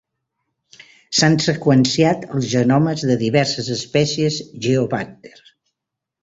[1.17, 5.37] S'han seqüenciat els genomes de diverses espècies "Geobàcter".